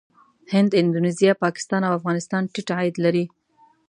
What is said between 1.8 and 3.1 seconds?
او افغانستان ټيټ عاید